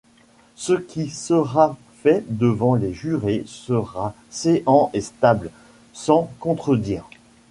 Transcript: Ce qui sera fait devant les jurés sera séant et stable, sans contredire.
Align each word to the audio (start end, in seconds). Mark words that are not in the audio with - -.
Ce 0.55 0.73
qui 0.73 1.11
sera 1.11 1.77
fait 2.01 2.25
devant 2.27 2.73
les 2.73 2.91
jurés 2.91 3.43
sera 3.45 4.15
séant 4.31 4.89
et 4.95 5.01
stable, 5.01 5.51
sans 5.93 6.31
contredire. 6.39 7.07